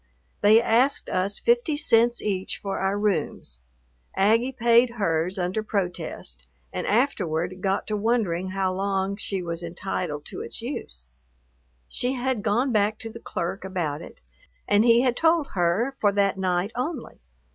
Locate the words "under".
5.37-5.61